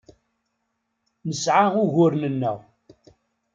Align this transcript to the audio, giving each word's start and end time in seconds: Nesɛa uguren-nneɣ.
Nesɛa 1.27 1.65
uguren-nneɣ. 1.81 2.57